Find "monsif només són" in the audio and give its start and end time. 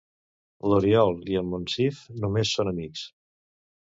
1.51-2.73